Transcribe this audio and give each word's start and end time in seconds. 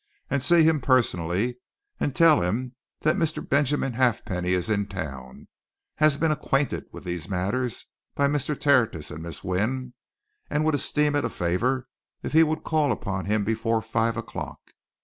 and 0.31 0.41
see 0.41 0.63
him 0.63 0.81
personally 0.81 1.59
and 1.99 2.15
tell 2.15 2.41
him 2.41 2.75
that 3.01 3.15
Mr. 3.17 3.47
Benjamin 3.47 3.93
Halfpenny 3.93 4.49
is 4.53 4.67
in 4.67 4.87
town, 4.87 5.47
has 5.97 6.17
been 6.17 6.31
acquainted 6.31 6.85
with 6.91 7.03
these 7.03 7.29
matters 7.29 7.85
by 8.15 8.27
Mr. 8.27 8.59
Tertius 8.59 9.11
and 9.11 9.21
Miss 9.21 9.43
Wynne, 9.43 9.93
and 10.49 10.65
would 10.65 10.73
esteem 10.73 11.15
it 11.15 11.23
a 11.23 11.29
favour 11.29 11.87
if 12.23 12.33
he 12.33 12.41
would 12.41 12.63
call 12.63 12.91
upon 12.91 13.25
him 13.25 13.43
before 13.43 13.79
five 13.79 14.17
o'clock. 14.17 14.71